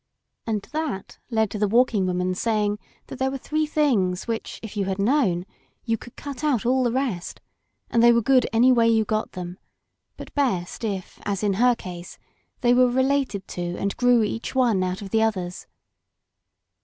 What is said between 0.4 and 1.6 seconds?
And that led to